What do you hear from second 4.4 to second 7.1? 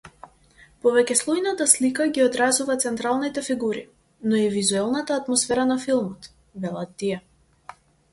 и вузелната атмосфера на филмот, велат